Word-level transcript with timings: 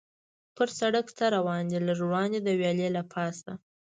چې 0.47 0.51
پر 0.57 0.69
سړک 0.79 1.05
څه 1.17 1.25
روان 1.35 1.63
دي، 1.71 1.79
لږ 1.87 1.99
وړاندې 2.05 2.39
د 2.41 2.49
ویالې 2.59 2.89
له 2.97 3.03
پاسه. 3.11 3.51